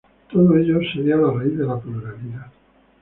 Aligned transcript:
Todo 0.31 0.57
ello 0.57 0.79
sería 0.91 1.15
la 1.15 1.31
raíz 1.31 1.55
de 1.59 1.63
la 1.63 1.77
pluralidad. 1.79 2.47